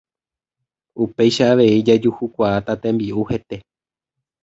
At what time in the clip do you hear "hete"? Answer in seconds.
3.33-3.65